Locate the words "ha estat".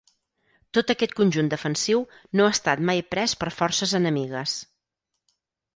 2.49-2.83